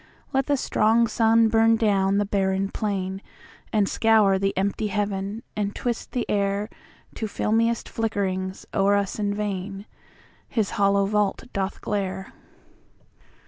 [0.33, 6.13] Let the strong sun burn down the barren plainAnd scour the empty heaven, and twist
[6.13, 6.69] the airTo
[7.29, 12.33] filmiest flickerings, o'er us in vainHis hollow vault doth glare.